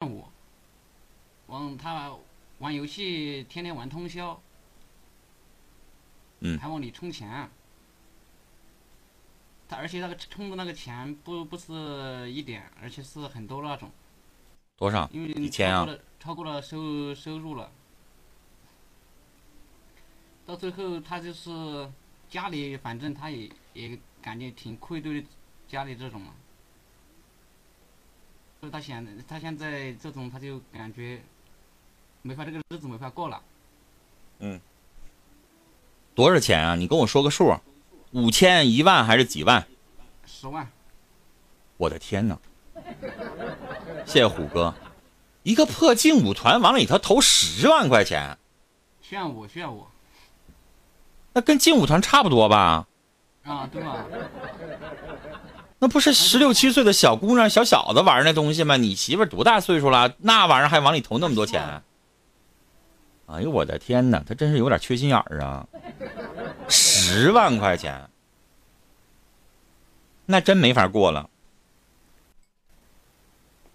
[0.00, 0.30] 我，
[1.46, 2.14] 往他
[2.58, 4.38] 玩游戏天天玩通宵，
[6.40, 7.48] 嗯还往里充钱。
[9.66, 13.90] 他而且那个充的那个钱不不是一点，而且是很多那种，
[14.76, 15.08] 多少？
[15.12, 17.72] 因为几千啊超过了超过了收收入了。
[20.44, 21.90] 到最后他就是
[22.28, 25.24] 家里，反正他也也感觉挺愧对
[25.66, 26.34] 家里这种嘛。
[28.60, 31.22] 所以他现他现在这种他就感觉
[32.22, 33.40] 没法这个日子没法过了。
[34.38, 34.60] 嗯
[36.14, 36.74] 多少钱啊？
[36.74, 37.60] 你跟我说个数，
[38.12, 39.66] 五千、一万还是几万？
[40.24, 40.66] 十万，
[41.76, 42.38] 我的天哪！
[44.06, 44.74] 谢谢虎哥，
[45.42, 48.38] 一个破劲舞团往里头投十万块钱，
[49.02, 49.86] 炫舞炫舞
[51.34, 52.86] 那跟劲舞团差不多吧？
[53.44, 54.06] 啊，对吧？
[55.78, 58.76] 那不是十六七岁的小姑娘、小小子玩那东西吗？
[58.76, 60.14] 你媳妇儿多大岁数了？
[60.18, 61.82] 那玩意儿还往里投那么多钱？
[63.26, 65.66] 哎呦我的天哪，他真是有点缺心眼儿啊！
[66.68, 68.08] 十万块钱，
[70.24, 71.28] 那真没法过了。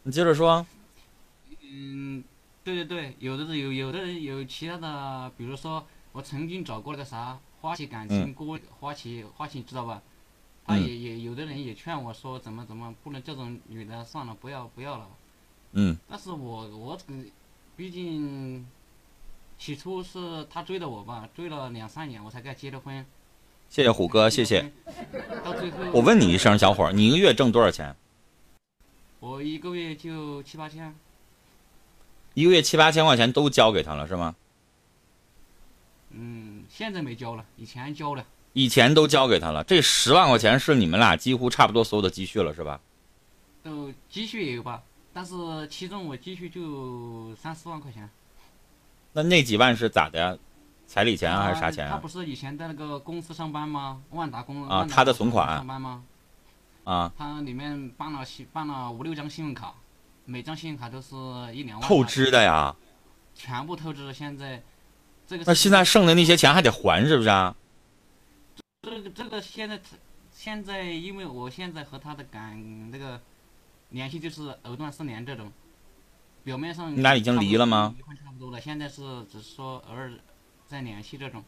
[0.03, 0.65] 你接着说，
[1.61, 2.23] 嗯，
[2.63, 10.01] 对对对，有的有有的人有其他的，比如说我曾经找过那个啥花旗感情过花旗花旗，你知道吧？
[10.65, 15.07] 他嗯也也有的人也劝我说怎么怎么不能这种女的算了不要不要了，
[15.73, 16.97] 嗯但是我我
[17.75, 18.65] 毕竟
[19.57, 23.05] 起初是他追的我吧，追了两三年我才跟他结的婚。
[23.69, 24.71] 谢谢虎哥，谢谢。。
[25.45, 27.95] 到最后我问你一声，小伙儿，你一个月挣多少钱？
[29.19, 30.93] 我一个月就七八千，
[32.33, 34.35] 一个月七八千块钱都交给他了是吗？
[36.09, 38.25] 嗯，现在没交了，以前交了。
[38.53, 42.79] 以前都交给他了，这十万块钱是你们俩几乎差不多所有的积蓄了是吧？
[43.63, 44.81] 都积蓄也有吧，
[45.13, 45.33] 但是
[45.69, 48.09] 其中我积蓄就三四万块钱。
[49.13, 50.37] 那那几万是咋的呀？
[50.87, 52.07] 彩礼钱啊还是啥钱啊他不？
[52.07, 54.01] 是以前在那个公司上班吗？
[54.09, 56.03] 万达公啊他的存款上班吗？
[56.83, 59.73] 啊，他里面办了信办了五六张信用卡，
[60.25, 61.15] 每张信用卡都是
[61.53, 61.87] 一两万。
[61.87, 62.75] 透支的呀。
[63.33, 64.61] 全部透支，现在
[65.25, 67.55] 这个那现在剩的那些钱还得还是不是啊？
[68.83, 69.79] 这个这个现在
[70.31, 73.21] 现在因为我现在和他的感那个
[73.91, 75.51] 联系就是藕断丝连这种，
[76.43, 77.93] 表面上你俩已经离了吗？
[77.95, 80.11] 离婚差不多了，现在是只是说偶尔
[80.65, 81.43] 在联系这种。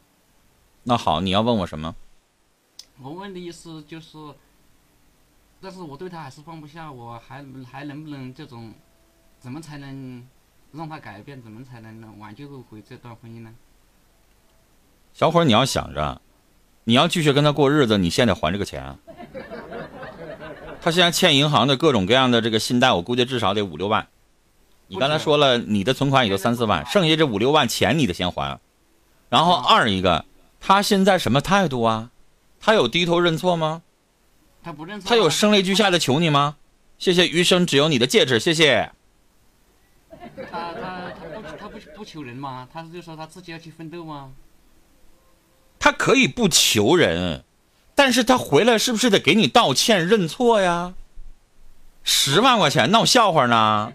[0.83, 1.95] 那好，你要问我什么？
[3.01, 4.15] 我问的意思就是，
[5.59, 8.71] 但是我对他还是放不下，我还还能不能这种，
[9.39, 10.27] 怎么才能
[10.71, 11.41] 让他改变？
[11.41, 13.55] 怎么才能挽救回这段婚姻呢？
[15.13, 16.21] 小伙儿，你要想着，
[16.85, 18.97] 你要继续跟他过日子，你先得还这个钱。
[20.81, 24.07] 他现在欠银行的各种各样的这个信贷，我估计至少得五六万。
[24.87, 28.59] 你刚才说了，你的存款也就三四万，剩下这五六万钱你得先还。
[29.29, 30.25] 然后二一个，
[30.59, 32.11] 他现在什么态度啊？
[32.59, 33.81] 他有低头认错吗？
[34.61, 35.07] 他不认错。
[35.07, 36.57] 他有声泪俱下的求你吗？
[36.97, 38.91] 谢谢余生只有你的戒指，谢谢。
[40.51, 42.67] 他他他不他不不求人吗？
[42.71, 44.31] 他就说他自己要去奋斗吗？
[45.83, 47.43] 他可以不求人，
[47.93, 50.93] 但是他回来是不是得给你道歉认错呀？
[52.05, 53.91] 十万块钱闹笑话呢？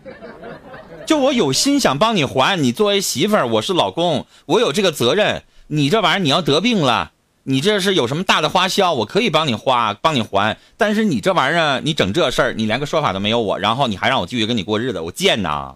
[1.07, 5.45] 就我有心想帮你还，你作为媳妇儿，我是老公，我有这个责任。
[5.69, 7.13] 你这玩意儿你要得病了，
[7.45, 10.59] 你这是有什么大的花销，我可以帮你花，帮你还。
[10.77, 15.75] 但是你这玩意儿，你整这事儿，你连个说法都没有我，然后你还让我继续跟你过日子，我贱呐！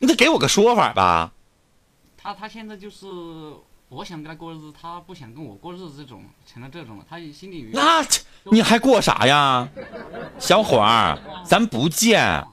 [0.00, 1.30] 你得给我个说法吧。
[2.20, 3.06] 他他现在就是
[3.90, 7.04] 我想跟他过日子，他不想跟我过日子，这种成了这种了。
[7.08, 8.04] 他心里有那
[8.44, 9.66] 你还过啥呀，
[10.38, 11.18] 小伙儿？
[11.44, 12.46] 咱不见。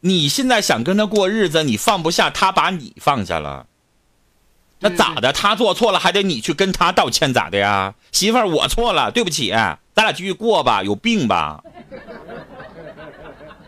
[0.00, 3.66] 你现在想跟他过日子，你放不下他，把你放下了，
[4.80, 5.32] 那咋的？
[5.32, 7.94] 他做错了，还得你去跟他道歉，咋的呀？
[8.12, 11.64] 媳妇儿，我错了，对不起，咱俩继续过吧，有病吧？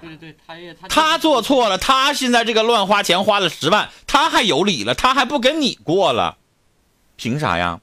[0.01, 6.37] 对对对，他也他他做错了，他现在这个乱花钱花了十万，他还有理了，他还不跟你过了，
[7.18, 7.80] 凭啥呀？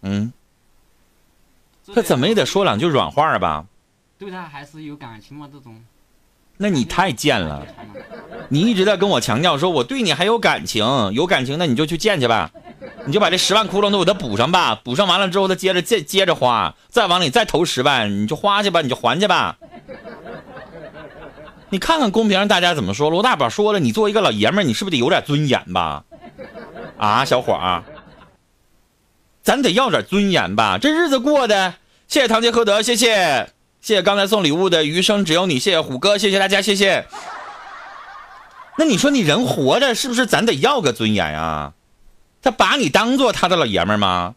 [0.00, 0.32] 嗯，
[1.86, 3.66] 这他怎么也得说两句软话吧？
[4.18, 5.46] 对他还是有感情嘛？
[5.52, 5.84] 这种
[6.56, 7.66] 那你太贱了。
[8.48, 12.50] 你一直在跟我强调说我对你还有感情，有感情那你就去见去吧，
[13.04, 19.58] 你就把这十万窟窿都给他补上吧，补上完了之后他接着接接着花，再往里再投十万，你就花去吧，你就还去吧。
[21.70, 26.04] 你看看公屏上大家怎么说，罗大宝说了，你作为一个老爷们儿，你是不是得有点尊严吧？
[26.96, 27.82] 啊，小伙儿，
[29.42, 31.74] 咱得要点尊严吧，这日子过的，
[32.08, 33.50] 谢谢堂杰诃德，谢谢
[33.80, 37.06] 谢谢刚才送礼物的余生只有你，谢谢虎哥，谢谢大家，谢谢。
[38.78, 41.74] 那你说你人活着是不是咱得要个尊严啊？
[42.42, 44.34] 他把你当做他的老爷们吗？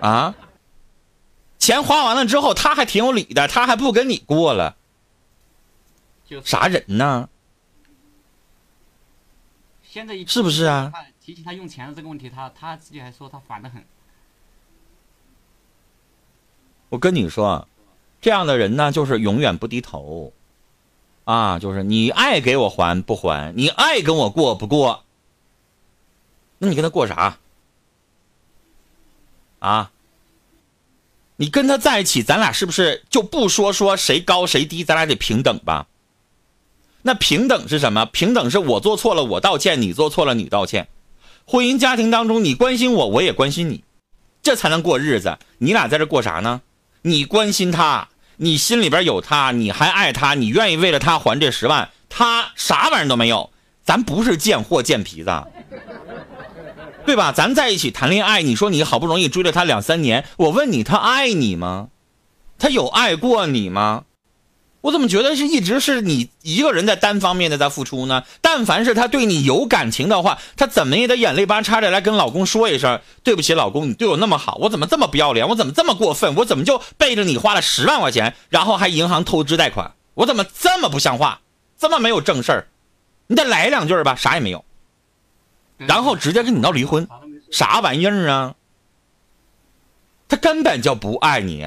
[0.00, 0.34] 啊？
[1.58, 4.76] 钱花完了之后，他还挺有理的，他还不跟你过了，
[6.44, 7.28] 啥人呢？
[9.90, 10.92] 现在是不是啊？
[11.24, 13.82] 提起他用钱的这个问题，他他自己还说他烦得很。
[16.90, 17.66] 我跟你说，
[18.20, 20.32] 这样的人呢，就是永远不低头。
[21.24, 25.04] 啊，就是你爱给我还不还，你爱跟我过不过，
[26.58, 27.38] 那你跟他过啥？
[29.58, 29.90] 啊？
[31.36, 35.86] 你跟他在一起，咱俩是不是就不说说谁高谁低，咱俩得平等吧？
[37.02, 38.04] 那平等是什么？
[38.06, 40.88] 平等是我做错了我道歉，你做错了你道歉。
[41.44, 43.84] 婚姻家庭当中，你关心我，我也关心你，
[44.42, 45.38] 这才能过日子。
[45.58, 46.60] 你俩在这过啥呢？
[47.02, 48.08] 你关心他。
[48.40, 51.90] 你心里边有他，你还爱他，你愿意为了他还这十万？
[52.08, 53.50] 他啥玩意儿都没有，
[53.84, 55.42] 咱不是贱货贱皮子，
[57.04, 57.32] 对吧？
[57.32, 61.88] 咱在一起谈恋爱，你说你好不容易追了他两三年，我问你，他爱你吗？
[62.60, 64.04] 他有爱过你吗？
[64.80, 68.22] 我怎么觉得是一直是你一个人在单方面的在付出呢？
[68.40, 75.48] 但凡是他对你有感情的话，他怎么也得眼泪巴叉的来跟老公说一声：“对不起，老公，你对我那么好，我怎么这么不要脸？
[75.48, 76.36] 我怎么这么过分？
[76.36, 79.94] 我怎么就背着你花了十万块钱，然后还银行透支贷款？
[80.14, 81.40] 我怎么这么不像话，
[81.76, 82.68] 这么没有正事儿？
[83.26, 84.64] 你得来两句吧，啥也没有，
[85.76, 87.08] 然后直接跟你闹离婚，
[87.50, 88.54] 啥玩意儿啊？
[90.28, 91.66] 他根本就不爱你，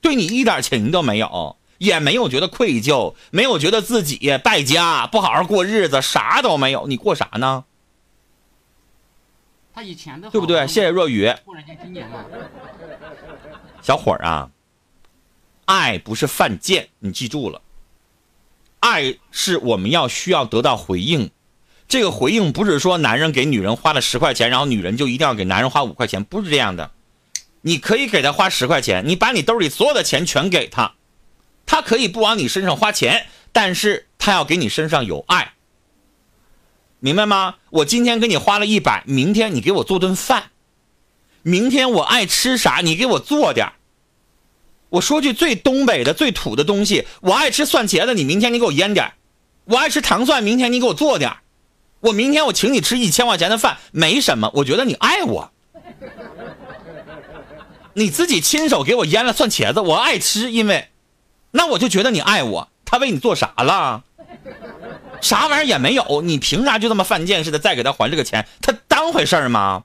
[0.00, 6.86] 对你一点情都没有。”也没有觉得愧疚，没有觉得自己败家，不好好过日子，啥都没有。
[6.86, 7.64] 你过啥呢？
[9.74, 10.66] 他以前的对不对？
[10.68, 11.32] 谢谢若雨。
[13.82, 14.50] 小伙儿啊，
[15.64, 17.60] 爱不是犯贱，你记住了。
[18.80, 21.30] 爱是我们要需要得到回应，
[21.88, 26.92] 这个回应不是说男人给女人花了十块钱，然后女人就一定要给男人花五块钱，不是这样的。
[27.62, 30.94] 你可以给他花十块钱，你把你兜里所有的钱全给他。
[31.66, 35.54] 他可以不往你身上花钱，但是他要给你身上有爱，
[36.98, 37.56] 明白吗？
[37.70, 40.50] 我今天给你花了一百，明天你给我做顿饭，
[41.42, 43.72] 明天我爱吃啥，你给我做点
[44.90, 49.12] 我说句最东北的、最土的东西，我爱吃蒜茄子，你明天你给我腌点
[49.64, 51.32] 我爱吃糖蒜，明天你给我做点
[52.00, 55.50] 我明天我请你吃一千块钱的饭，没什么，我觉得你爱我。
[57.94, 60.90] 你自己亲手给我腌了蒜茄子，我爱吃，因为。
[61.56, 64.02] 那我就觉得你爱我，他为你做啥了？
[65.20, 68.48] 啥玩意儿也没有，你凭啥就这么犯贱似的再给他还这个钱？
[68.60, 69.84] 他当回事吗？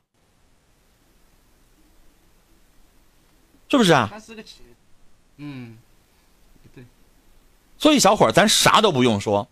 [3.69, 4.10] 是不是啊？
[5.38, 5.77] 嗯，
[6.74, 6.83] 对。
[7.77, 9.48] 所以小伙咱啥都不用说，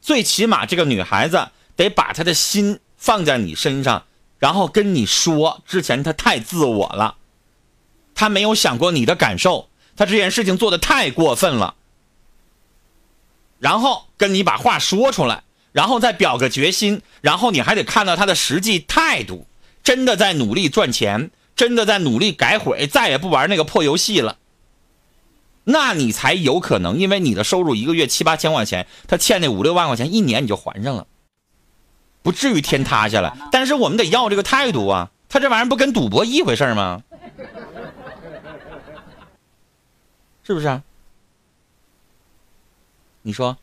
[0.00, 4.06] 最起码这个女孩子得把她的心放在你身上，
[4.40, 7.16] 然后跟你说，之前她太自我了，
[8.12, 9.68] 她没有想过你的感受。
[9.96, 11.74] 他这件事情做的太过分了，
[13.58, 19.46] 然后跟你把话说出来，然后再表个决心，然后你还得看到他的实际态度，
[19.82, 24.38] 真的在努力赚钱，真的在努力改悔，再也不玩那个破游戏了，
[25.64, 31.06] 那你才有可能，因为你的收入一个月七八千块钱，他欠那五六万块钱，一年你就还上了，
[32.22, 33.36] 不至于天塌下来。
[33.52, 37.02] 但是我们得要这个态度啊，他这玩意儿不跟赌博一回事吗？
[40.44, 40.82] 是不是啊？
[43.22, 43.56] 你说，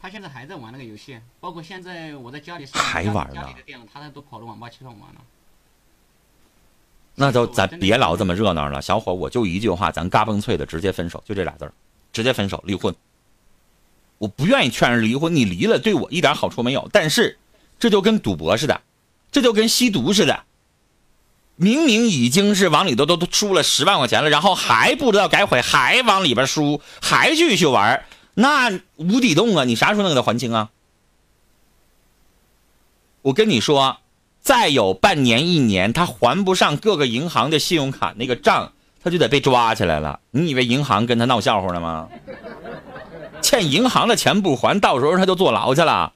[0.00, 3.42] 他现在还在玩那个游戏，包括现在我在家里还玩呢。
[3.92, 5.20] 他都跑到网吧去玩了。
[7.16, 11.72] 那就咱别老这么热闹了，小伙，我就一句话，咱嘎嘣脆的直接分手，就这俩字儿，
[12.12, 12.94] 直接分手，离婚。
[14.18, 16.88] 我不愿意劝人离婚，你离了对我一点好处没有。
[16.92, 17.38] 但是，
[17.78, 18.80] 这就跟赌博似的，
[19.32, 20.44] 这就跟吸毒似的。
[21.56, 29.64] 明明已经是往里头都都输了十万块钱了，然后还不知道改悔，还往里边输，还继续玩，那无底洞啊！
[29.64, 30.68] 你啥时候能给他还清啊？
[33.22, 33.98] 我跟你说，
[34.40, 38.72] 再有半年一年，他还不上各个银行的信用卡那个账，
[39.02, 40.20] 他就得被抓起来了。
[40.30, 42.08] 你以为银行跟他闹笑话呢吗？
[43.40, 46.12] 欠银行的钱不还，到时候他就坐牢去了。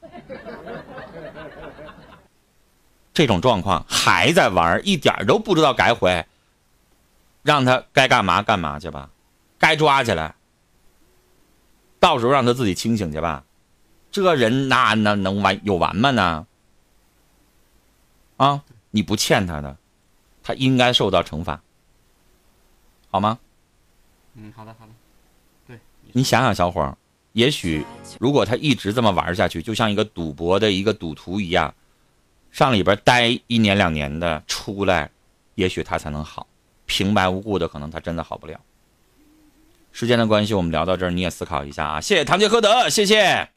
[3.12, 6.26] 这种状况还在玩，一点都不知道改悔。
[7.43, 9.09] 让他该干嘛干嘛去吧，
[9.59, 10.35] 该抓起来。
[11.99, 13.45] 到时候让他自己清醒去吧。
[14.11, 16.47] 这人那那能完有完吗呢？
[18.37, 19.76] 啊，你不欠他的，
[20.43, 21.62] 他应该受到惩罚，
[23.11, 23.38] 好吗？
[24.35, 24.93] 嗯，好的好的，
[25.67, 25.79] 对。
[26.12, 26.97] 你想想，小伙儿，
[27.33, 27.85] 也许
[28.19, 31.75] 如果他一直这么玩下去，就像一个赌博的一个赌徒一样，
[32.50, 35.11] 上里边待一年两年的，出来，
[35.54, 36.47] 也许他才能好。
[36.87, 38.59] 平白无故的，可能他真的好不了。
[39.92, 42.00] 时间的关系，我们聊到这儿，你也思考一下啊。
[42.00, 43.49] 谢谢唐杰诃德，谢谢。